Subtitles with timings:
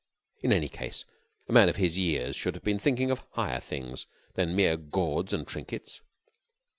[0.41, 1.05] In any case,
[1.47, 5.31] a man of his years should have been thinking of higher things than mere gauds
[5.31, 6.01] and trinkets.